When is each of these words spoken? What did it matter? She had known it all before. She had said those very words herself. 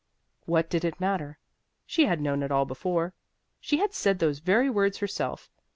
What 0.47 0.67
did 0.67 0.83
it 0.83 0.99
matter? 0.99 1.37
She 1.85 2.07
had 2.07 2.19
known 2.21 2.41
it 2.41 2.51
all 2.51 2.65
before. 2.65 3.13
She 3.59 3.77
had 3.77 3.93
said 3.93 4.17
those 4.17 4.39
very 4.39 4.67
words 4.67 4.97
herself. 4.97 5.51